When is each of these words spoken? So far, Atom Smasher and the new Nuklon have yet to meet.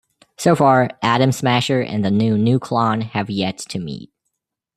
So 0.35 0.55
far, 0.55 0.89
Atom 1.03 1.31
Smasher 1.31 1.79
and 1.81 2.03
the 2.03 2.09
new 2.09 2.35
Nuklon 2.35 3.03
have 3.03 3.29
yet 3.29 3.59
to 3.69 3.77
meet. 3.77 4.09